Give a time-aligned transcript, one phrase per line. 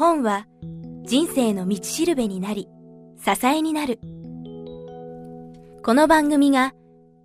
[0.00, 0.46] 本は
[1.04, 2.66] 人生の道しるべになり、
[3.22, 4.00] 支えになる。
[5.84, 6.72] この番組が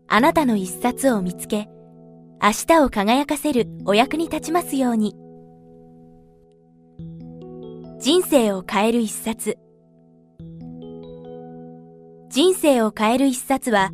[0.09, 1.69] あなたの一冊を見つけ、
[2.43, 5.15] 明日を輝かせるお役に立ちますように。
[8.01, 9.57] 人生を変える一冊。
[12.27, 13.91] 人生を変える一冊は、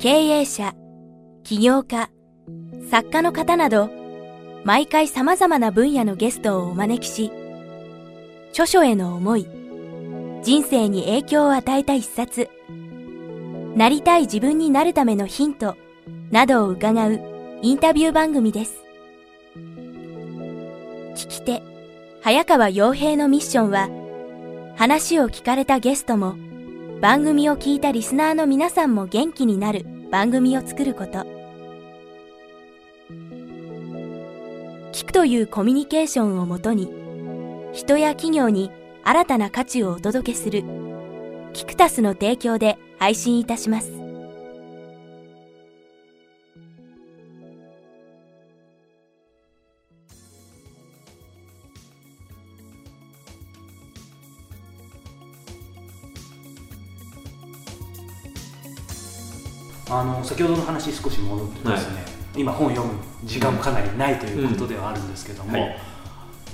[0.00, 0.74] 経営者、
[1.44, 2.10] 起業家、
[2.90, 4.01] 作家の方など、
[4.64, 7.32] 毎回様々な分野のゲストをお招きし、
[8.50, 9.48] 著書への思い、
[10.42, 12.48] 人生に影響を与えた一冊、
[13.74, 15.76] なりたい自分になるためのヒント、
[16.30, 17.20] などを伺う
[17.62, 18.84] インタビュー番組です。
[19.56, 21.62] 聞き手、
[22.20, 23.88] 早川洋平のミッションは、
[24.76, 26.36] 話を聞かれたゲストも、
[27.00, 31.41] 番組を聞いたリスナーの皆さんも元気になる番組を作ること。
[35.12, 36.90] というコミュニケーションをもとに、
[37.74, 38.70] 人や企業に
[39.04, 40.64] 新たな価値をお届けする、
[41.52, 43.92] キクタスの提供で配信いたします。
[59.90, 62.94] あの先ほどの話少し戻ってですね、はい、今本読む
[63.24, 65.76] 時間もかなりないということではあるんですけども、うんはい、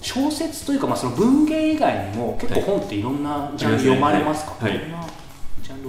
[0.00, 4.80] 小説というか、まあ、その文芸以外にも結構本っていろんなジャンル読まれますか、はい、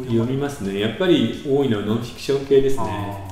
[0.08, 0.80] 読みますね。
[0.80, 3.30] やっぱり多いのはノンフィクション系ですね。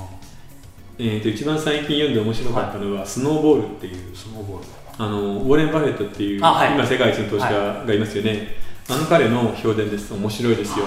[1.00, 4.64] えーと、一番最近読んで面白かったのは、スノーボールっていうスノーボール。
[5.00, 8.56] あのウォーレン・バフェットっていう、はい、今世界一の投資家がいますよね、
[8.88, 10.12] あの彼の評伝です。
[10.12, 10.86] 面白いですよ。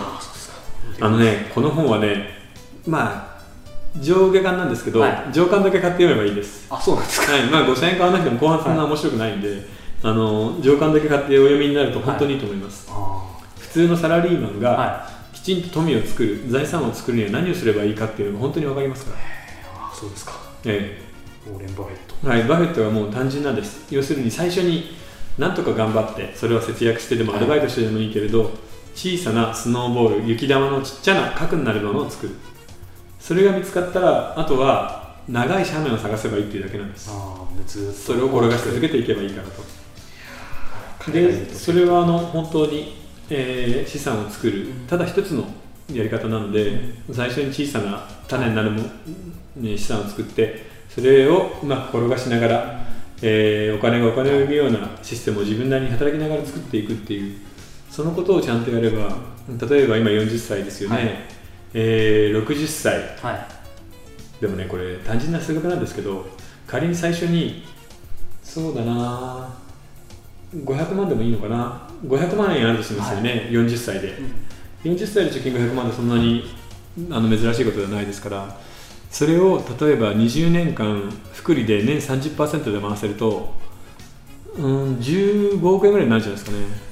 [0.99, 1.49] あのね。
[1.55, 2.27] この本はね
[2.85, 3.30] まあ
[3.99, 6.65] 上下巻なんですけど、はい、上巻だけ買って読めばいいです。
[6.69, 7.43] あそうなんですか、はい。
[7.47, 9.61] まあ、5000円買わなくても後半そんな面白くないんで、はい、
[10.03, 13.25] あの上巻だけ買ってお読みになると本当にいいと思います、は
[13.57, 19.17] い、普通のサラリーマンがきちんと富を作る財産を作るには何をすればいいかっていうのが本当に分かりますから。
[19.87, 20.33] あそうですか。
[20.65, 21.49] ええ。
[21.49, 22.27] ウォーレン・バフェット。
[22.27, 22.43] はい。
[22.43, 23.85] バフェットはもう単純なんです。
[23.89, 24.91] 要するに最初に
[25.37, 28.51] なんとか頑張ってそれを節約してでもアルバイトしてでもいいけれど、
[28.93, 32.35] 小さなスノーボール雪玉のちっちゃな核になるものを作る
[33.21, 37.11] それが見つかったらあとは長い斜面を探せばいいっていうだけなんです。
[37.93, 41.11] それを転がし続けていけばいいからと。
[41.11, 42.97] でそれはあの本当に、
[43.29, 45.45] えー、資産を作るただ一つの
[45.91, 46.79] やり方なので、
[47.11, 48.83] 最初に小さな種になるも、
[49.57, 52.85] ね、資産を作ってそれをうまく転がしながら、
[53.21, 57.39] えー、お金がお金を生むようなシステムを自分なりに働きながら作っていくっていう
[57.89, 59.17] そのことをちゃんとやれば
[59.69, 61.40] 例えば今40歳ですよね、はい
[61.73, 66.25] えー、60歳、はい、でもねこれ単純な数学なんですけど
[66.67, 67.63] 仮に最初に
[68.43, 69.49] そうだな
[70.53, 74.17] 500万でもいいのかな？500万円あるとしますよね、はい、40歳で、
[74.83, 76.43] うん、40歳で貯金500万でそんなに
[77.09, 78.57] あの珍しいことではないですから
[79.09, 83.53] それを例えば20年間福利で年30%で回せると、
[84.57, 86.90] うん、15億円ぐらいになるじゃないですかね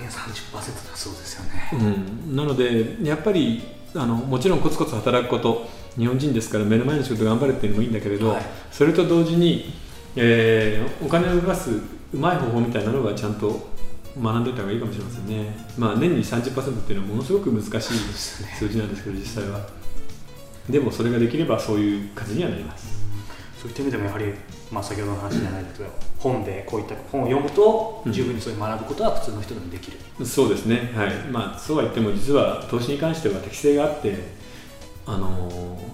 [0.00, 0.54] 年30%
[0.90, 3.62] だそうですよね、うん、なのでやっぱり
[3.94, 9.72] あのもちろんコツコツ働くこと日本人ですから目の前の仕事頑張るっていうのもいいんだけれど、はい、それと同時に、
[10.16, 13.68] えー、お金を動かすうまい方法みたいなのがちゃんと
[14.20, 17.94] 学んでおいた方がいいかもしれませんね、まあ、年に30%っていうのはものすごく難しい
[18.58, 19.60] 数字なんですけど実際は。
[20.68, 23.00] でもそれができればそういう感じにはなります。
[23.60, 24.34] そういった意味でもやはり
[24.70, 31.14] まあ、先ほどの話じゃないけど、本でこういった本を読むと十分にそういう学ぶことは普通の人でもできる、うん、そうですね、はい。
[31.30, 34.16] まあ、そうは言っても実は投資に関しては適性があって
[35.06, 35.50] あの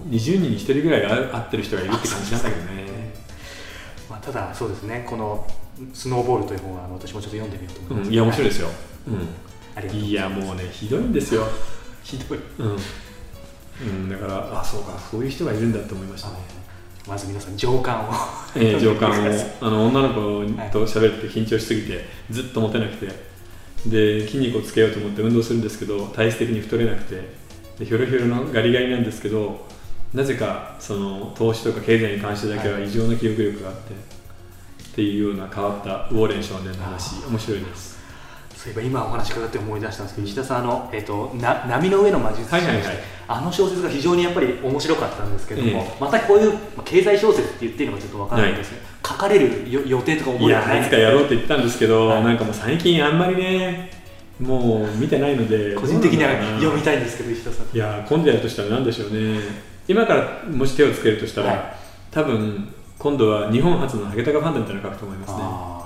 [0.09, 2.87] 20人に1人ぐらい合ってる人がいるって感じなんだけどね。
[4.09, 5.05] まあ、ただそうですね。
[5.09, 5.47] この
[5.93, 8.69] 「スノーボール」という本は私もちょっと読んでみようと思います、うん、いや面白いですよ、
[9.07, 11.47] うん、いやもうねひどいんですよ。
[12.03, 12.77] ひどい、うん、
[13.81, 14.93] うん、だからあそうか。
[15.09, 16.56] そういう人がいるんだって思いましたね
[17.07, 18.11] まず皆さん上官を。
[18.55, 19.13] えー、 上官を。
[19.61, 20.21] あの女の子
[20.71, 23.27] と喋って緊張しすぎてずっと持てなくて。
[23.85, 27.21] で筋肉をつけようと思って運動するんですけど体質的に太れなくて。
[27.79, 29.67] でひょろひょろのガリガリなんですけど
[30.13, 37.23] なぜかその投資とか経済に関してだけは異常な記憶力があって、っていうような変わったウォーレン少年の話。
[37.29, 37.96] 面白いです
[38.57, 50.49] そういえば今お話伺って思い出したんですけど石田さんあの、えーと、な波の上の魔術師、はいはいはい、あの小説が非常にやっぱり面白かったんですけども、えー、またこういう経済小説って言っていいのかちょっとわからないんですけど、はい、書かれる予定とか思い？
[50.49, 53.91] やいつかやろうって言ったんですけど、はい、なんかもう最近あんまりね
[54.39, 57.75] もう見てないので個人的には読みたいんですけど石田さん。
[57.75, 59.39] いや今度やるとしたら何でしょうね。
[59.87, 61.77] 今からもし手をつけるとしたら、はい、
[62.09, 65.76] 多分今度は日本初のハゲタカファンドみたいなのを書くと思いますね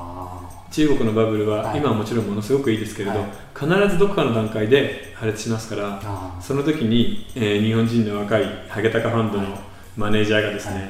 [0.71, 6.01] 中国のバブルは今はもちろんものすごくいいですけれど、はい、必ずどこかの段階で破裂しますから
[6.39, 9.59] その時に、えー、日本人の若いハゲタカファンドの
[9.97, 10.89] マネージャーがですね、はい、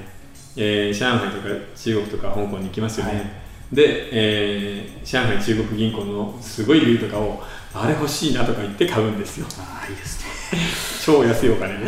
[0.58, 7.42] えー、上海とか中国とか香港に行きますよね、はい、で、えー、上海中国銀行のすごいビルとかを
[7.74, 9.48] あれ欲しいなとか言って買うんですよ。
[9.58, 10.20] あいいです
[10.54, 10.60] ね。
[11.06, 11.88] 超安いお金ね。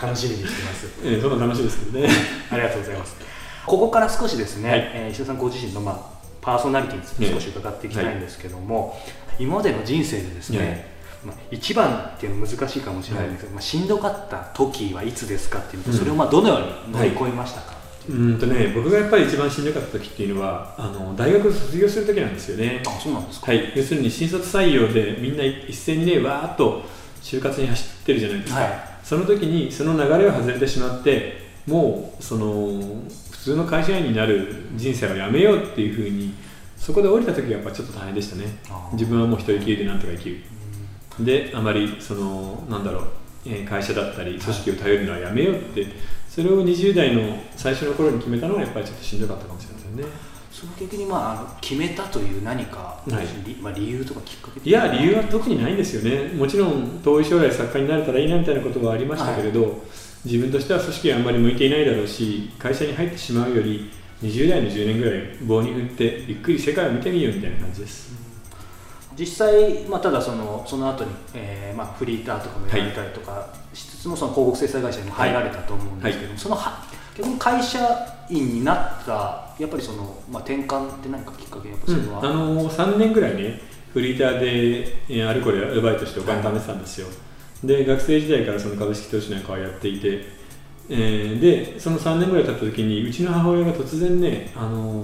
[0.00, 2.08] 楽しみにしてます、 えー、そんな楽しいですけどね。
[2.50, 3.16] ありがとうございます。
[3.64, 8.94] ここから少しですね、はい、えー、石田さんご自身の、まあ、パーソナリティについて少し伺っていきたいんですけども、は
[9.38, 10.86] い、今までの人生でですね、
[11.24, 17.74] まあ、一番っていうのは難しいかもしれないんですけど、まあ、しんどかった時はいつですかっていうと、それをまあどのように乗り越えましたか、
[18.10, 22.82] うんとね、僕がやっぱり一番しんどかった時っていうのはあの大学卒業する時なんですよね。
[22.84, 26.82] あそうなんですか、はい、要するに新卒採用でみんな一斉にねわーっと
[27.22, 28.72] 就活に走ってるじゃないですか、はい、
[29.04, 32.82] その時にその流れを外れてしまってもうその
[33.42, 36.32] 普通の会社員になる人生をやめようっていうふうに
[36.76, 38.44] そこで降りた時はやっぱちょっと大変でしたね。
[38.92, 40.36] 自分はもう一人きりでなんとか生きる。
[41.18, 43.04] であまりそのなんだろう、
[43.44, 45.88] え会社だったり組織を頼るのはやめようって
[46.28, 50.04] それを20代の最初の頃に決めたのはやっぱりちょっとしんどかったかもしれませんね。
[50.52, 53.54] その逆にまあ決めたという何か、はい。
[53.60, 56.32] まあ、理由とかきっかけいや理由は特にないんですよね。
[56.34, 59.72] もちろん遠い将来作家になれたらいいなみたいなことはありましたけれど、はい、
[60.24, 63.90] 自分としては組織はあんまり向いていないだろうし会社に入ってしまうより
[64.22, 68.12] 20代の10年ぐらい棒に振ってゆっくり世界を見てみようみたいな感じです、
[69.10, 76.84] うん、実際、まあ、ただそのその後に、えーまあ、フリーターとかもやられたりとかしつつも、その広告制裁会社にも入られたと思うんですけども、はい、そのは
[77.16, 77.80] 逆に会社
[78.30, 82.32] 員になったやっぱりその、まあ、転換って何かきっかけやっぱそれは、うん、あ
[82.62, 83.60] の3年ぐらいね
[83.92, 84.40] フリーター
[85.10, 87.16] であれこれアルバイトしてお金貯めてたんですよ、はい、
[87.64, 90.42] で学生時代からその株式投資なんかをやっていて
[90.88, 95.02] えー、でその3年ぐらい経った時にうちの母親が突然ねあの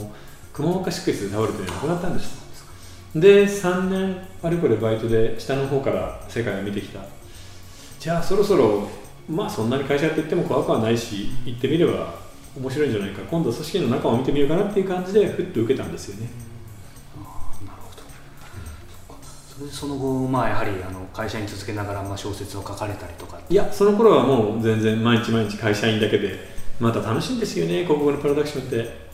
[0.53, 2.49] くも膜下出血で倒れて亡くなったんです。
[3.15, 7.01] で3年あれこれバイトで下の方から世界を見てきた。
[7.99, 8.89] じゃあそろそろ
[9.29, 12.15] まあそんなに会社やっていっても怖くはないし行ってみれば
[12.57, 13.23] 面白いんじゃないか。
[13.23, 16.29] 今度は組織の中を見てみようかなっていう感じでふっと受けたんですよね、
[19.73, 26.39] その後、まあ、やはりあの会社に続けながら、まあ、小説を書かれたりとかいやその頃はもう全然毎日毎日会社員だけで
[26.79, 29.09] また楽しいんですよね広告のプロダクションって。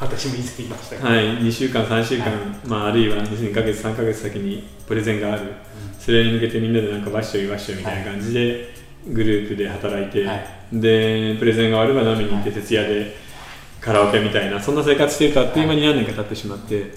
[0.00, 2.34] 私も以前言いましたけど、はい、2週間3週間、はい、
[2.66, 5.50] まあ、あるいは2か月3か月先にプレゼンがある、うん、
[5.98, 8.68] それに向けてみんなでなんかわっしょいわっしょいみたいな感じで、
[9.08, 13.16] グループで働いて、はい、でプレゼンが終われば飲みに行って徹夜で
[13.80, 16.92] カラオケみたいなそんな生活しているとあっという間に何年か経ってしまって、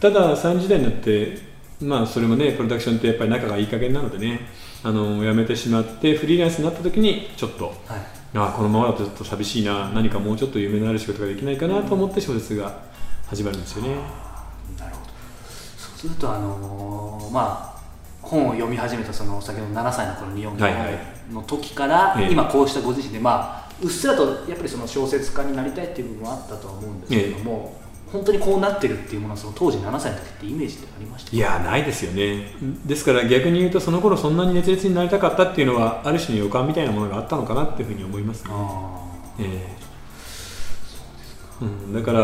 [0.00, 1.49] ただ30代になって
[1.82, 4.40] まあそれもねプロダクションってやっぱり仲がいい加減なのでね
[4.82, 7.74] あの辞めてしまってフリーランスになった時にちょっと、はい、
[8.34, 12.82] あこのままだとちょっと寂しいな何かもうちょっと夢のある仕事ができないかなと思って小説が
[13.26, 13.94] 始まるんですよね。
[14.78, 15.10] なるほど。
[15.76, 17.80] そうするとあのー、まあ
[18.22, 27.74] 本を読み始めたその先ほど7歳の頃に読んだ本の時から、はいはい、今こうしたご自身でまあうっすらとやっぱりその小説家になりたいっていう部分はあったとは思うんですけれども、
[28.12, 31.36] 本当にこうなってるっていうものはその当時7歳の時ってイメージってありました？
[31.36, 32.54] いやないですよね。
[32.84, 38.50] ですから逆に言うとその頃そんなに熱烈になりたかったっていうのはある種の予感みたいなものがあったのかなっていうふうに思いますね。
[39.38, 42.20] えー、うん、だから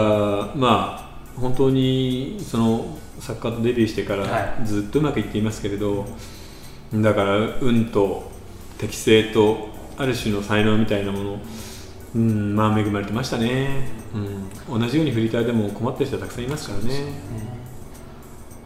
[0.57, 0.99] ま
[1.37, 6.07] あ本当にその作家とデビューしてからずっとうまくいっていますけれど、は
[6.95, 8.31] い、だから運と
[8.79, 11.41] 適性とある種の才能みたいなもの
[12.17, 13.89] うん、まあ恵まれてましたね、
[14.69, 17.37] うん、同じようにフリーターでも困ってる人はたくさんいますからね。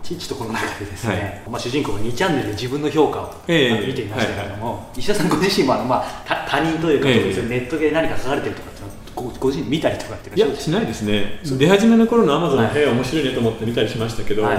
[0.02, 8.80] 父とこの中でですね、はい、まあ、主人公が2チャンネルで自分の評価を、えー、見ていましたけれども、はいはい、石田さんご自身もあの、まあ、他人というか、えー、ネットで何か書かれてるとかって
[9.14, 11.40] ごご自身見たりとかっていやしないですね。
[11.44, 14.56] 出始めの頃のアマゾンの部屋面白いねと思って見たりしましたけど、はい、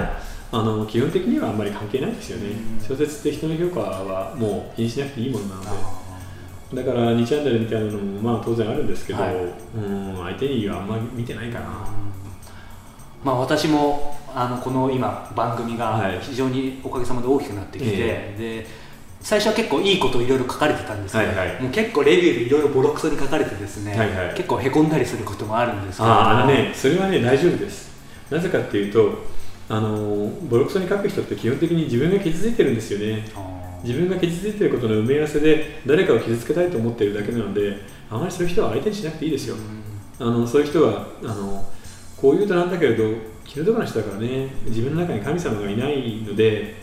[0.51, 2.55] あの基本的にはあんまり関係ないですよね。
[2.87, 6.00] 小説って人の評価はもう気にしなくていいものなので。
[6.73, 11.67] だから2チャンネルみたいなのもまあ当然あるんですけど、はい、うん相手にはあんまり見てないかな、
[13.23, 18.01] まあ、私もあのこの今番組が非常におかげさまで大きくなってきて、はい、
[18.37, 18.65] で
[19.19, 26.09] 最初は結構いいことをいろいろ書かれてたんですけど、はいはい、もう結構レビューでいろいろボロクソに書かれてですね、はいはい、結構へこんだりすることもあるんですけど。
[26.09, 27.91] ああねそれはね大丈夫です。
[28.29, 29.25] なぜかっていうと
[29.69, 33.25] あのボロクソに書く人って基本的に自分が傷ついてるんですよね
[33.83, 37.77] 自分が傷ついていることの埋め合わせで誰かを傷つけたいと思っているだけなので
[38.09, 39.55] あまりそういう人は相手にしなくていいですよ、
[40.19, 41.65] あのそういう人はあの
[42.17, 43.03] こういうとなんだけれど
[43.45, 44.47] 気の毒な人だからね。
[44.65, 46.75] 自分の中に神様がいないので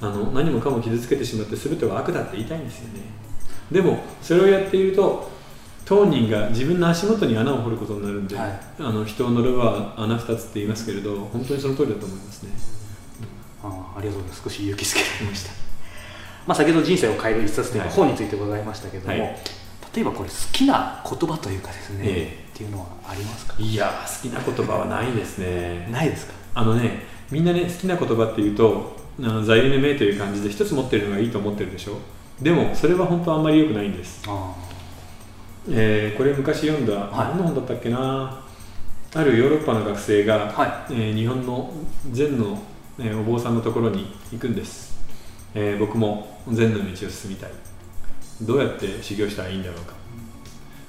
[0.00, 3.00] あの何もかも傷つけてしまって全ては悪だって言いたいんですよね。
[3.72, 5.32] でもそれをやっていると
[5.86, 8.60] 当人が自分の足元に穴を掘ることになるんで、はい。
[8.78, 12.50] あの人を乗れば穴二つって言いますけれど本当にその通りだと思いますね。
[13.62, 14.42] あありがとうございます。
[14.44, 15.50] 少し勇気づけられました、
[16.46, 19.36] まあ、先ほど人生を変える一冊という本についてございましたけども、はい。
[19.94, 23.54] 例えばこれ好きな言葉というかですね、えっていうのはありますか？
[23.58, 25.88] いや好きな言葉はないですね。
[25.92, 26.34] ないですか？
[26.54, 31.98] あのねみんなね好きな言葉っていうとあの座右の銘という感じで一つ持ってるのがいいと思ってるでしょ？
[32.42, 34.52] でもそれは本当あんまり良くないんです、あ
[35.70, 37.28] えーこれ昔読んだ、はい。
[37.28, 38.40] 何の本だったっけな？
[39.14, 41.72] あるヨーロッパの学生が、はえー日本の
[42.10, 42.60] 禅の、
[42.98, 44.98] えーお坊さんのところに行くんです、
[45.54, 47.50] えー僕も禅の道を進みたい。
[48.42, 49.94] どうやって修行したらいいんだろうか。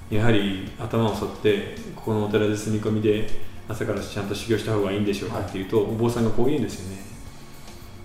[0.09, 3.27] やはり頭を反ってここのお寺で住み込みで
[3.67, 5.45] 朝からちゃんと修行した方がいいんでしょうかはい。
[5.45, 7.03] っていうと、お坊さんがこう言うんですよね、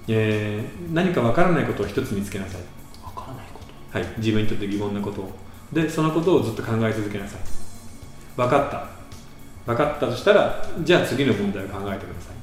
[0.08, 2.60] えー何かわからないことを一つ見つけなさい。
[3.04, 3.60] わからないこ
[3.92, 3.98] と。
[3.98, 5.30] はい、自分にとって疑問なことを。
[5.72, 7.40] でそのことをずっと考え続けなさい。
[8.36, 9.00] 分かった。
[9.66, 12.39] 分かったとしたらじゃあ次の問題を考えてください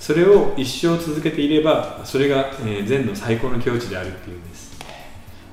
[0.00, 4.70] それを一生続けていればそれが、えー禅の最高の境地であるっていうんです。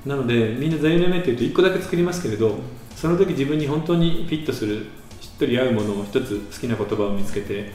[0.05, 2.55] なのでみんな座右の銘っていうと1個だけ作りますけれど
[2.95, 4.85] その時自分に本当にフィットする
[5.19, 7.73] しっとり合うものを一つ好きな言葉を見つけて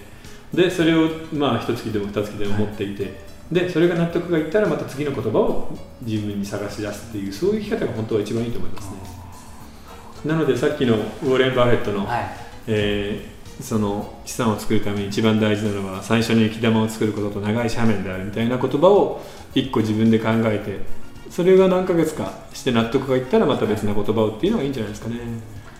[0.55, 8.97] でそれをまあ一月でも二月でも持っていて、でそれが納得がいったらまた次の言葉を自分に探し出すっていうそういう生き方が本当は一番いいと思いますね。
[10.27, 12.27] なのでさっきのウォーレン・バフェットの、はい。
[12.67, 19.21] えーその資産を作るために一番大事なのは最初に雪玉を作ることと長い斜面であるみたいな言葉を
[19.55, 20.81] 一個自分で考えて
[21.31, 25.21] それが何ヶ月かして納得がいったらまた別な言葉をっていうのがいいんじゃないですかね。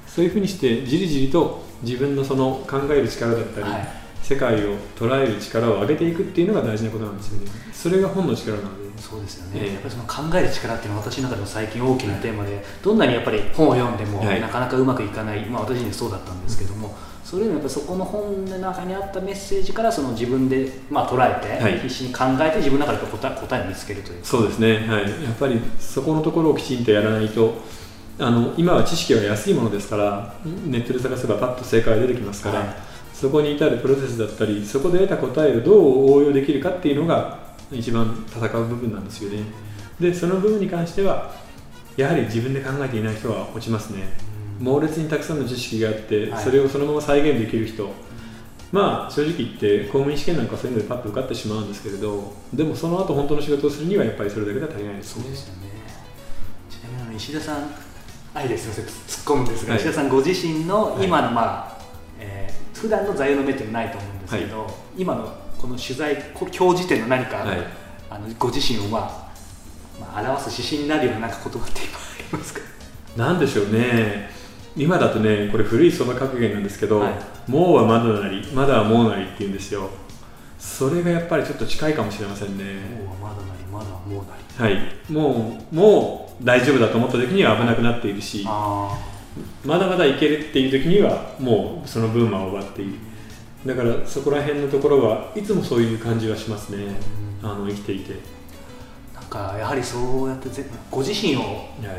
[0.07, 4.03] そういうふうにしてじりじりと自分のその考える力だったり、はい。
[4.23, 7.51] 世界を捉える力を上げていくっていうのが大事なことなんですよね。
[7.73, 14.41] それが本の力なのでそうですよね、ええやっぱりその考える力っていうのは私の中でも最近大きなテーマでどんなにやっぱり本を読んでもはい。
[14.41, 16.95] なかなかうまくいかない、まあ、私自身そうだったんですけども
[17.25, 21.81] それよりもやっぱりそこの本の中にあったメッセージからその自分で、まあ、捉えて、はい。
[21.81, 27.55] 必死に考えて自分の中で答え答えを見つけるというそうですね、はい、やっぱりそこのところをきちんとやらないと
[28.19, 32.93] あの今は知識は安いものですからネットで探せばパッと正解が出てきますから、はい。
[33.13, 37.42] そこに至るプロセスだったりそこで得た答えをどう応用できるかっていうのが
[37.73, 39.45] 一番戦う部分なんですよね。
[40.01, 41.33] でその部分に関しては
[41.97, 44.09] やはり自分で考えていない人は落ちますね。
[44.61, 46.45] 猛烈にたくさんの知識があって、はい。
[46.45, 47.91] それをそのまま再現できる人。
[48.71, 55.23] まあ正直言って公務員試験なんかそういうのでパッと受かってしまうんですけれどでもその後本当の仕事をするにはやっぱりそれだけでは足りないですね。
[55.25, 55.61] そうですよね。
[56.71, 57.71] ちなみに石田さん
[58.35, 58.69] あいです。
[58.69, 58.85] みません。
[58.87, 59.83] 突っ込むんですが、はい。
[59.83, 61.05] 石田さんご自身のはい。
[61.05, 61.79] 今のまあ、
[62.19, 67.59] えー普段の座右の銘ってないと思うんですけど、今のこの取材こ今日時点の何か、はい。
[68.11, 69.33] あのご自身を、まあ
[70.01, 72.01] まあ、表す指針になるようななんか言葉って今あ
[72.33, 72.61] りますか？
[73.17, 74.29] なんでしょうね。
[74.77, 77.15] 今だとねこれ古いそば格言なんですけどはい
[77.49, 79.89] 「もうはまだなりまだはもうなり」って言うんですよ。
[80.59, 82.65] それがやっぱりちょっと近いかもしれませんね。
[82.99, 84.75] もうはまだなりまだもうなり。
[84.75, 85.13] はい。
[85.13, 88.99] もうもう大丈夫だと思った時には危なくなっているしあ
[89.65, 92.95] まだまだいけるっていう時にはもうその分は終わっている
[93.67, 96.97] だからそこら辺のところはいつもそういう感じはしますね。
[97.43, 98.17] あの生きていて、ー
[99.15, 101.59] なんかやはりそうやってぜご自身をはい。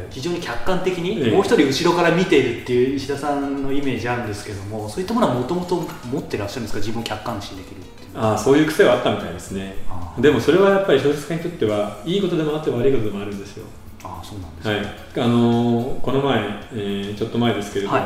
[0.10, 1.32] 非常に客観的にええ。
[1.32, 6.80] もう一人後ろから見ているっていう石田さんのイメージあるんですけどもそういったものはもともと持ってらっしゃるんですか？
[6.80, 8.10] 自分を客観視できるっていう。
[8.16, 9.76] ああそういう癖はあったみたいですね。
[10.20, 13.66] でもそれはやっぱり小説家にとってはいいことでもあって悪いことでもあるんですよ。
[14.04, 14.82] あーそうなんですはい。
[14.82, 16.40] ね、あのーこの前、
[16.74, 18.02] えーちょっと前ですけれど、はい。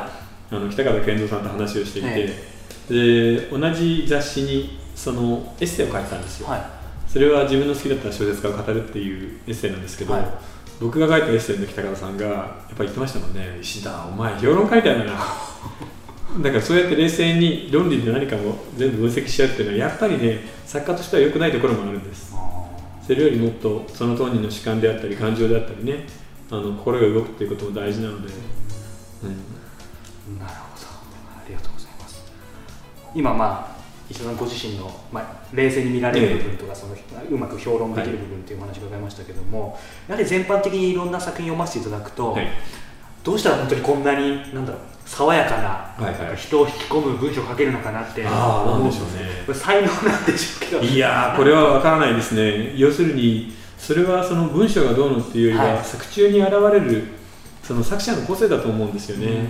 [0.49, 2.56] あの北方健三さんと話をしていて、え
[2.89, 6.61] で同じ雑誌にそのエッセイを書いてたんですよ、はい。
[7.07, 10.25] それは自分の好きだった小説家を語るっていうエッセイなんですけど、はい。
[10.79, 13.57] 僕が書いたエッセイの北方さんがやっぱり言ってましたもんね。
[13.61, 15.13] 石田お前評論書いてあるな。
[16.41, 22.33] だからそうやって冷静に論理で何かも全部分析しちゃうっていうのはやっぱりね作家としては良くないところもあるんです。
[22.35, 22.47] あ
[23.05, 26.05] それよりもっとその当人の主観であったり感情であったりね
[26.51, 28.33] あの心が動くっていうことも大事なので、
[29.23, 30.35] うん。
[30.35, 30.66] ーなるほど
[33.17, 33.77] 今まあ
[34.09, 36.95] 石田さんご自身の、まあ、冷静に見られる部分とか、その
[37.29, 42.47] うまく評論できる部分っていうお話を伺いましたけども、やはり全般的にいろんな作品を読ませていただくと、はい。
[43.23, 49.53] どうしたら本当にこんなになんだろう爽やかな,、はいはい人を引き込む文章を書けるのかなってあー思なんでしょうね。
[49.53, 50.81] 才能なんでしょうけど。
[50.81, 52.73] いやーこれは分からないですね。
[52.77, 55.83] 要するにそれはその文章がどうのっていうよりは、はい。
[55.83, 57.03] 作中に現れる
[57.61, 59.49] その作者の個性だと思うんですよね、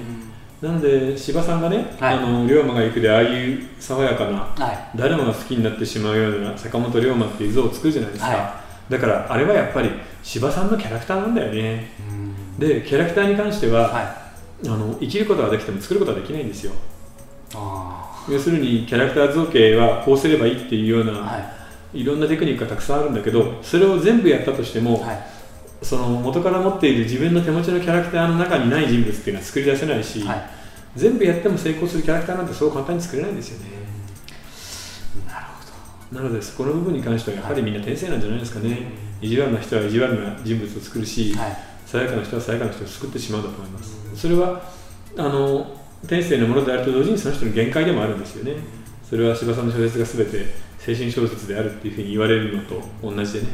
[0.62, 2.16] なので司馬さんがね「はい。
[2.16, 4.98] あの龍馬が行く」でああいう爽やかなはい。
[4.98, 9.92] 誰もが好きになってしまうような坂本龍馬っていう像を作るじゃないですか、はだからあれはやっぱり
[10.24, 11.92] 司馬さんのキャラクターなんだよね。
[12.10, 12.60] うん。
[12.60, 14.18] でキャラクターに関しては、は
[14.66, 16.72] あの生きることができても作ることはできないんですよ。
[17.54, 21.54] あ要するにキャラクター造形はこうすればいいっていうような、、
[21.94, 22.04] い。
[22.04, 25.37] ろんなテクニックがたくさんあるんだけどそれを全部やったとしても、いはい
[25.82, 30.50] その元から持っている自分の手持ちのキャラクターの中にない人物っていうのは作り出せないし、はい。
[30.96, 33.78] 全部やっても成功するキャラクターなんてそう簡単に作れないんですよね。
[35.28, 35.46] なる
[36.10, 38.92] ほなのでそこの部分に関してはやはりみんな天性なんじゃないですかね、
[39.22, 41.58] 意地悪な人は意地悪な人物を作るし、どはい。
[41.86, 44.62] さやかな人はさやかな人を作ってしまうんだと思います、それは
[45.18, 48.54] あの天性のものであると同時にその人の限界でもあるんですよね。
[49.08, 53.48] それは司さんの小説が全て精神小説であるっていうふうに言われるのと同じでね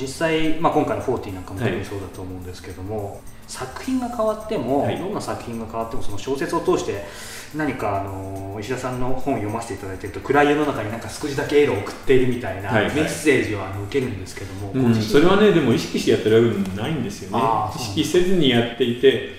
[0.00, 4.98] 実際、まあ、今回の40なんかも特にそうだと思うんですけども、作品が変わっても、はい。
[4.98, 7.04] どんな作品が変わってもその小説を通して
[7.54, 12.94] 何かあの石田さんの本を読ませていただいてると暗い世の中になんか少しだけエールを送っているみたいなはいはい。
[12.94, 17.38] メッセージをあの受けるんですけども、うん、それはねでも意識してやってるわけでもないんですよね。
[17.40, 19.36] あー意識せずにやっていて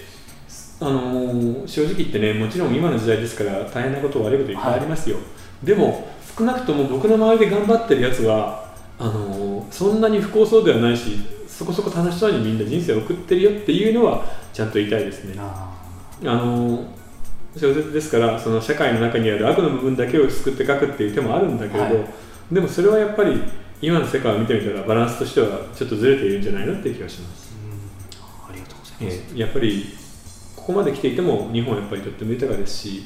[0.79, 5.17] あのー正直言ってねもちろん今の時代ですから大変なこと悪いこといっぱいありますよ、
[5.63, 15.35] でも少なくとも僕の周りで頑張ってるやつはあのーそんなに不幸そうではないしそこそこ楽しそうにみんな人生を送ってるよっていうのはちゃんと言いたいですね。
[15.37, 15.73] あ
[16.23, 16.85] あのー
[17.55, 22.05] 小説ですからその社会の中にある悪の部分だけを救って書くっていう手もあるんだけれど、はい。
[22.51, 23.41] でもそれはやっぱり
[23.81, 28.51] 今の世界を見てみたらバランスとしてはちょっとずれているんじゃないのっていう気がします、ーうん。
[28.51, 29.85] ありがとうございます、えーやっぱり
[30.55, 33.05] ここまで来ていても日本はやっぱりとっても豊かですし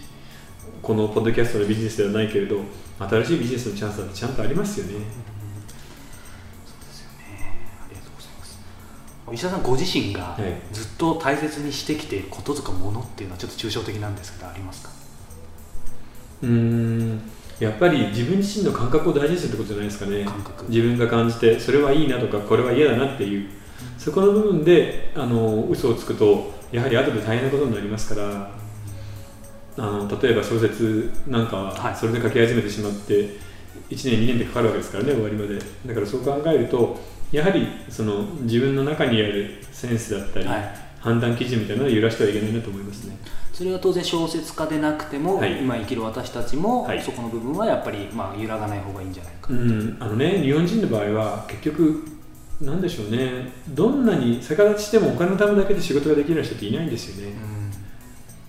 [0.81, 2.59] このポッドキャストのビジネスではないけれど
[2.97, 4.93] 新しいビジネスのチャンスだってちゃんとありますよね
[9.33, 14.89] 石田さんご自身がはいずっと大切にしてきていることとかものっていうのはちょっと抽象的なんですけどありますか？
[16.43, 17.21] うーん。
[17.59, 20.25] やっぱり自分自身の感覚を大事にするってことじゃないですかね。
[20.67, 23.49] 自分が感じてそれはいいなとかこれは嫌だなっていう
[23.99, 28.51] そこの部分であの嘘をつくとやはり後で大変なことになりますから
[29.77, 31.91] あの例えば小説なんかはい。
[31.91, 33.29] はそれで書き始めてしまって1
[33.91, 35.59] 年2年でかかるわけですからね終わりまで。
[35.85, 36.97] だからそう考えると
[37.31, 40.75] やはりその自分の中にあるセンスだったり、はい。
[40.99, 43.17] 判断基準みたいなのを揺らしてはいけないなと思いますね。
[43.53, 45.59] それは当然小説家でなくても、はい。
[45.59, 47.01] 今生きる私たちも、はい。
[47.01, 52.05] そこの部分はやっぱり、まあ、揺らがない方がいいんじゃないか、うん、あのね日本人の場合は結局
[52.61, 53.49] なんでしょうね。
[53.69, 57.33] どんなに逆立ちしてもお金のためだけで仕事ができる人っていないんですよね、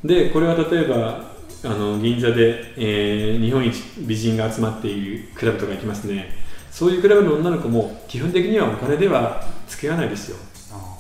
[0.04, 1.32] でこれは例えば
[1.64, 6.28] あの銀座で、えー日本一美人が集まっているクラブとか行きますね
[6.72, 10.38] そういうクラブの女の子も基本的にはお金では付き合わないですよ。
[10.72, 10.96] あ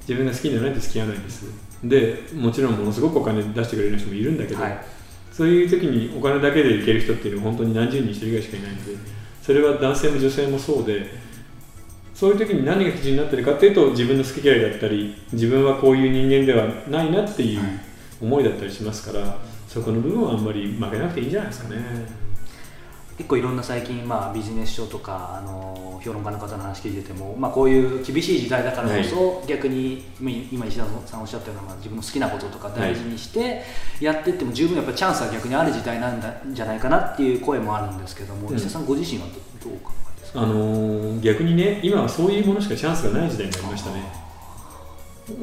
[0.00, 1.44] 自分が好きじゃないと付き合わないです。
[1.84, 4.84] でもちろんものすごくお金出してくれる人もいるんだけど、ーはい。
[5.32, 8.92] そういう時にお金だけでいける人っていうのは本当に何十人に一人ぐらいしかいないので
[9.42, 11.10] それは男性も女性もそうで
[12.14, 17.60] そういう時に何が基準になってるかっていうと自分の好き嫌いだったり自分はこういう人間ではないなっていう
[18.22, 19.36] 思いだったりしますから
[19.68, 22.25] そこの部分はあんまり負けなくていいんじゃないですかね。
[23.16, 33.62] 結構いろんな最近、まあ、ビジネス書とかあの評論家の方の話聞いてても、まあ、こういう厳しい時代だからこそ、逆に今今石田さんおっしゃったような、まあ、自分の好きなこととか大事にして
[34.00, 38.56] やってっても十分やっぱチャンスは逆にある時代なんだじゃないかなっていう声もあるんですけども、うん。
[38.56, 39.34] 石田さんご自身はど
[39.70, 40.42] どうお考えですか？
[40.42, 44.02] あのー逆にね今はそういうものしかチャンスがない時代になりましたね。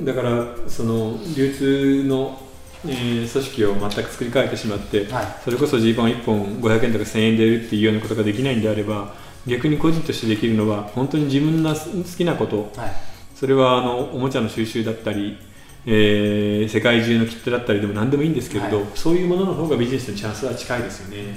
[0.03, 2.39] だからその流通の、
[2.85, 5.25] えー組織を全く作り変えてしまって、はい。
[5.43, 9.13] それこそジーパン1本500円とか1000円で売るっていうようなことができないんであれば
[9.45, 11.79] 逆に個人としてできるのは本当に自分の好
[12.17, 12.71] きなこと。
[12.75, 12.91] はい。
[13.35, 15.37] それはあのおもちゃの収集だったり、
[15.85, 18.85] えー世界中の切手だったりでも何でもいいんですけれど、はい。
[18.95, 21.35] そういうものの方がビジネスのチャンスは近いですよね、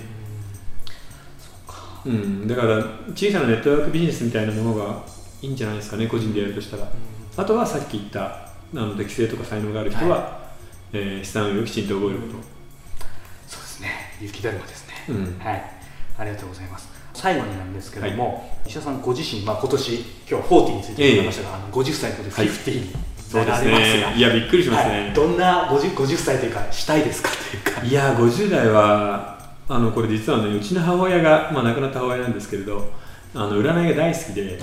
[2.07, 2.77] うん、だから
[3.15, 5.03] 小さなネットワークビジネスみたいなものが
[5.43, 6.89] いいんじゃないですかね個人でやるとしたら、
[7.37, 10.46] あとはさっき言ったあの適性とか才能がある人は、
[10.93, 12.27] えー資産運用をきちんと覚えるこ
[13.49, 13.89] そうですね。
[14.21, 15.39] 雪だるまですね、と、うん。
[15.39, 15.63] はい。
[16.19, 16.89] ありがとうございます。
[17.15, 22.47] 最後になんですけども、石田さんご自身、まあ、今年今日は40について伺いましたが、あの50歳とではい。
[22.47, 24.15] 50にそうですね。
[24.17, 27.31] いやびっくりしますね、はい、どんな 50, 50歳というかしたいですか？
[27.31, 32.89] というかいや50代はあのこれ実はねうちの母親が、まあ、亡くなった母親なんですけれど
[33.35, 34.61] あの占いが大好きで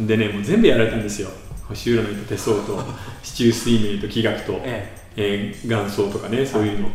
[0.00, 1.28] でねもう全部やられたんですよ。
[1.68, 2.82] 星占いと手相と
[3.22, 6.88] 四柱推命と気学と、ええー元祖とかねそういうの、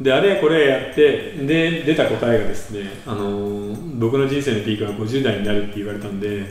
[0.00, 6.44] であれこれやってで出た答えがですね、あのー僕の人生のピークは50代になるって言われたんで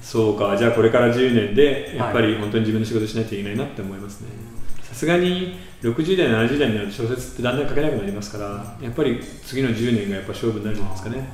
[0.00, 4.28] そうかじゃあこれから10年でやっぱり本当に自分の仕事しないといけないなって思いますね。
[4.82, 11.28] さすがに60代70代になると小説ってだんだん書けなくなりますからやっぱり次の10年がやっぱ勝負になるんじゃないですかね。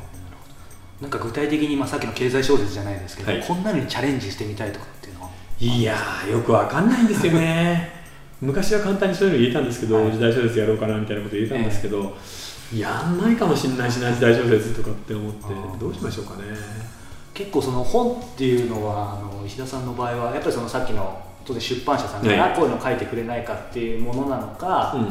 [1.01, 3.43] なんか具体的に、まあ、さっきの経済小説じゃないですけど、はい。
[3.43, 5.31] こんなのにチャレンジしてみたいとかっていうのは？
[5.61, 8.02] いやーよくわかんないんですよね
[8.43, 10.13] 昔は簡単にそういうの言えたんですけど、はい。
[10.13, 12.17] 時代小説やろうかなみたいなこと言えたんですけど、
[12.77, 15.43] やんないかもしれないしな時代小説とかって思って
[15.79, 16.43] どうしましょうかね。
[17.33, 22.57] 結構その本っていうのはあの石田さんの場合はやっぱりそのさっきの当然出版社さんがはい。
[22.57, 25.03] こういうの書いてくれないかっていうものなのか、うん。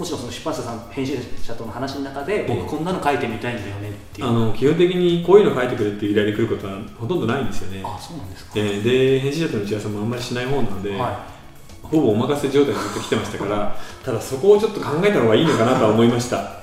[0.00, 2.54] もちろんその出版社さん編集者との話の中でええ。
[2.54, 4.28] 僕こんなの書いてみたいんだよねっていう。
[4.28, 7.82] あの基本的にこういうの書いてくれっていう依頼で来ることはほとんどないんですよね。
[7.84, 11.37] あそうなんですか、えーで編集者との打ち合わせもあんまりしない方なので、は
[11.90, 16.58] ほぼお任せ状態でずっと来てましたからただそこをちょっと考えた方がいいのかなとは思いました。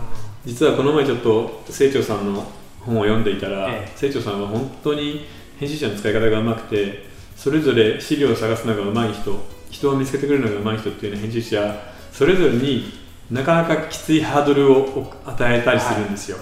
[0.46, 2.46] 実はこの前ちょっと清張さんの
[2.82, 5.26] 本を読んでいたら、え清張さんは本当に
[5.60, 11.76] 編集者の使い方がうまくてそれぞれ資料を探すのがうまい人人を見つけてくれるのがうまい人っていうような編集者
[12.12, 12.94] それぞれに
[13.32, 16.38] なかなかきついハードルを与えたりするんですよ、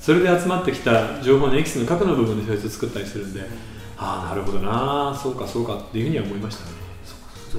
[0.00, 3.42] それで集まってきた情報のエキスの核の部分で小説を作ったりするんで、
[3.98, 6.83] ああなるほどなそうかそうかっていうふうには思いましたね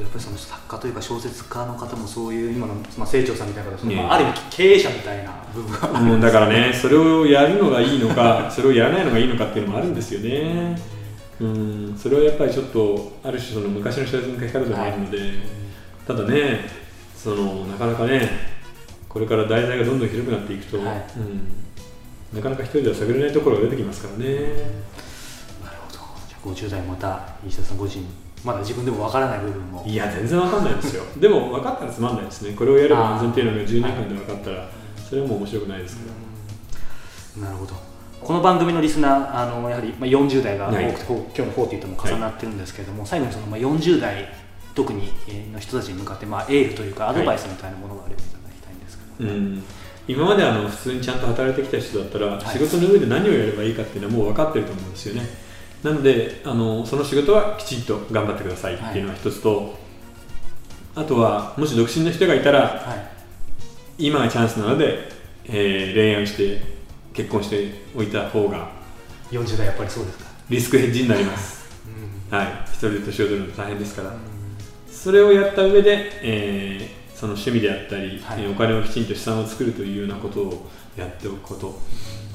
[0.01, 6.13] やっぱりその作家というか小説家の方もそういう今の、まあ、清張さんみたいな方ねまあ、ある意味経営者みたいな部分がある。
[6.13, 10.77] うん、だからね、それをやるのがいいのか、それをやらないのがいいのかっていうのもあるんですよね。
[11.39, 15.17] うん、それはやっぱりちょっと、ある種その昔の小説の書き方でもあるので、
[16.07, 16.69] ただね、
[17.15, 18.29] そのなかなかね、
[19.07, 21.05] これから題材がどんどん広くなっていくと、はい。
[21.17, 21.19] う
[22.35, 24.25] ん、なかなか一人では探れないところが出てきますからね。
[25.63, 25.99] なるほど。
[26.27, 29.83] じゃあ50代また石田さんご自身まだ自分でもわからない部分も。
[29.85, 31.03] いや、全然わかんないですよ。
[31.17, 32.53] でも分かったらつまんないですね。
[32.55, 34.69] これをやれば安全っていうのが10年間で分かったら、
[35.09, 36.03] それはもう面白くないですか
[37.39, 37.47] ら。
[37.47, 37.73] なるほど。
[38.21, 44.29] この番組のリスナーあのやはり、まあ、40代が多くて、はいほ今日の40とも重なってるんですけれども、最後にその、まあ、40代
[44.73, 49.63] 特にえーの人たちに向かって、まあ、エールというかアドバイスみたいなものがあればいただきたいんですけど、うん、
[50.07, 52.41] 今まであの普通にちゃんと働いてきた人だったら、い。
[52.41, 55.44] 仕事の上で何をやればいいかっていうのはもう分かってると思うんですよね
[55.83, 59.77] なのであのその仕事はきちんと頑張ってくださいっていうのが一つと、
[60.95, 63.15] あとはもし独身の人がいたらはい。
[63.97, 65.09] 今がチャンスなので、
[65.45, 66.61] えー恋愛して
[67.13, 68.69] 結婚しておいた方が
[69.31, 71.65] 40代やっぱりそうですか、リスクヘッジになります、
[72.31, 72.37] うん。
[72.37, 74.13] はい、一人で年を取るの大変ですから、
[74.91, 78.41] それをやった上で、えーその趣味であったり、はい。
[78.41, 81.79] えーお金をきちんと資産を作るというようなことをやっておくこと。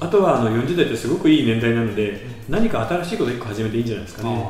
[0.00, 4.42] あとはあの40代ってすごくいい年代なので何か新しいこと1個始めていいんじゃないですかね。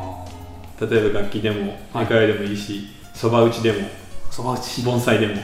[0.80, 2.04] あ例えば楽器でもはい。
[2.04, 3.88] 英会話でもいいしそば打ちでもー
[4.30, 4.82] そば打ち。
[4.82, 5.34] 盆栽でも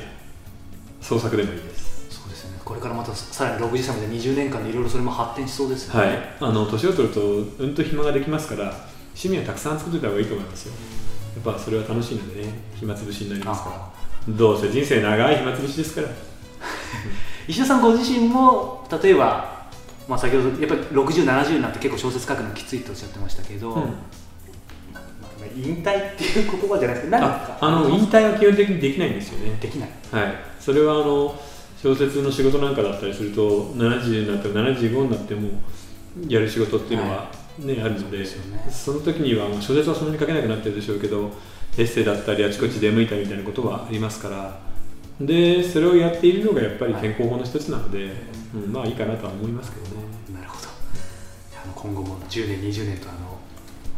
[1.01, 2.07] 創作でもいいです。
[2.21, 2.61] そうですよね。
[2.65, 6.19] これからまたさらに60歳まで20年間でいろいろそれも発展しそうですよね、はい。
[6.41, 8.63] あの年を取るとうんと暇ができますから
[9.15, 10.75] 趣味はたくさん作ってた方がいいと思いますよ。
[11.45, 13.77] やっぱそれは楽しいのでね暇つぶしになりますから。
[13.77, 13.91] あ
[14.29, 16.09] どうせ人生長い暇つぶしですから
[17.49, 19.67] 石田さんご自身も例えば、
[20.09, 23.83] まあ、先ほどやっぱり6070になって結構小説書くのきついとおっしゃってましたけど、うん。
[23.83, 23.89] ま
[24.99, 29.57] あ引退っていう言葉じゃなくて何あかあの引退は基本的にできないんですよね。
[29.61, 29.91] できない。
[30.13, 31.41] はい、それはあの
[31.83, 33.43] 小説の仕事なんかだったりすると
[33.75, 35.51] 70になったら75になっても
[36.29, 38.25] やる仕事っていうのは、ねあるのでね。
[38.71, 41.31] その時には小説はそんなに書けなくなってるでしょうけど
[41.79, 44.66] エッセイだったりあちこち出向いたみたいなことはありますから
[45.21, 48.13] でそれをやっているのがやっぱり健康法の一つなので、
[48.55, 50.03] うん、まあいいかなとは思いますけどね。
[50.35, 50.69] なるほど。
[51.63, 53.39] あの今後も10年20年とあの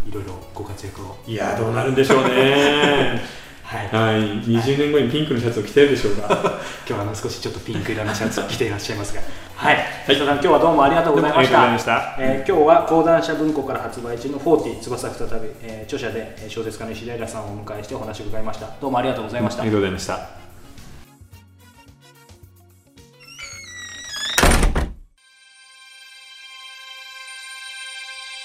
[0.09, 1.17] いろいろご活躍を。
[1.27, 3.21] いやどうなるんでしょうね。
[3.65, 3.89] はい。
[3.89, 4.43] はい。
[4.45, 6.29] 20年後にピンクのシャツを着てるでしょうか
[6.87, 9.21] 今日はあの少しちょっとピンク色のシャツを着ていらっしゃいますが。
[9.57, 9.79] はい。
[10.09, 11.53] 石田さん今日はどうもありがとうございました。
[11.53, 12.23] どうもありがとうございました。
[12.23, 18.71] えー今日は講談社文庫から発売中の「フォーティ翼再び」えー著者でえー小説家の石田平さんをお迎えしてお話を伺いました。
[18.81, 20.48] どうもありがとうございました、ありがとうございました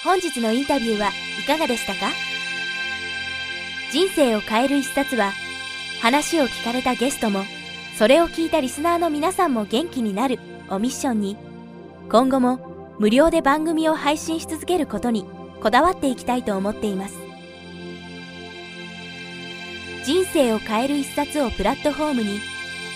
[0.03, 1.11] 本日のインタビューは
[1.41, 2.11] いかがでしたか？
[3.91, 5.31] 人生を変える一冊は
[6.01, 7.43] 話を聞かれたゲストも
[7.97, 10.39] それを聞いたリスナーの皆さんも元気になる
[10.69, 11.37] をミッションに。
[12.09, 12.59] 今後も
[12.99, 15.25] 無料で番組を配信し続けることに
[15.61, 17.15] こだわっていきたいと思っています。
[20.03, 22.41] 人生を変える一冊をプラットフォームに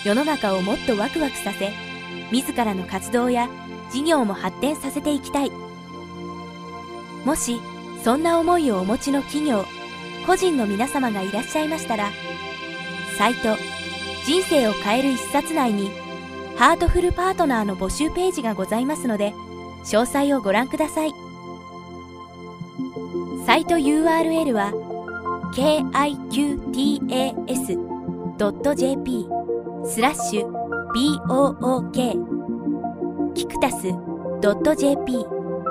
[0.04, 1.72] 世の中をもっとワクワクさせ
[2.30, 3.48] 自らの活動や
[3.90, 5.50] 事業も発展させていきたい。
[7.24, 7.60] もし
[8.04, 9.64] そんな思いをお持ちの企業
[10.26, 12.10] 個人の皆様がいらっしゃいましたら
[13.16, 13.56] サイト
[14.26, 15.90] 「人生を変える一冊」内に
[16.56, 19.32] ハートフルパートナーの募集ページがございますので
[19.84, 21.28] 詳細をご覧ください。
[23.48, 24.72] サイト URL は
[25.54, 26.78] kiqtas.jp
[29.86, 30.48] スラッシュ
[31.26, 31.90] book
[33.34, 33.88] キクタス
[34.76, 35.26] .jp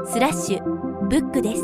[0.08, 0.77] スラッシュ
[1.10, 1.64] ブックです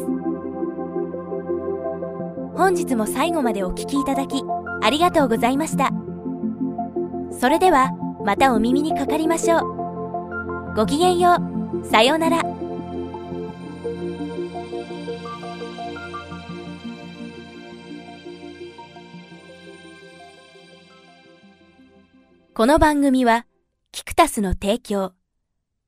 [2.56, 4.44] 本日も最後までお聞きいただき
[4.82, 5.92] ありがとうございました
[7.40, 7.92] それでは
[8.24, 10.74] またお耳にかかりましょう。
[10.76, 11.86] ごきげんよう。
[11.86, 12.42] さようなら。
[22.54, 23.46] この番組は、
[23.92, 25.12] キクタスの提供、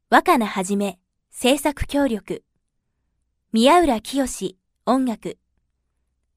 [0.10, 1.00] 若菜はじめ、
[1.32, 2.44] 制作協力、
[3.58, 5.38] 宮浦清音楽、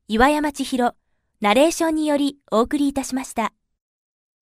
[0.07, 0.95] 岩山千尋、
[1.41, 3.53] ナレーションによりお送りいたしました。